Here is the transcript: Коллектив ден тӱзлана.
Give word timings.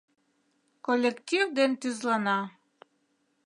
Коллектив 0.85 1.45
ден 1.57 1.71
тӱзлана. 1.81 2.39